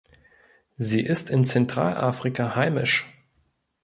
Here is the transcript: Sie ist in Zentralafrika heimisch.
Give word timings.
Sie 0.77 1.01
ist 1.03 1.29
in 1.29 1.45
Zentralafrika 1.45 2.55
heimisch. 2.55 3.05